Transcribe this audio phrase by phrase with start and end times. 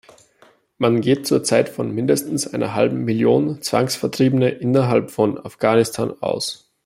[0.79, 6.73] Man geht zurzeit von mindestens einer halben Million Zwangsvertriebener innerhalb von Afghanistan aus.